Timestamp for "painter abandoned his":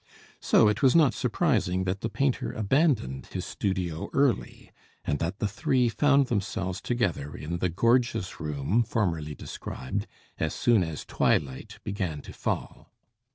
2.09-3.45